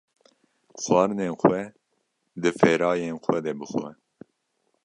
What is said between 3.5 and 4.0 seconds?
bixwe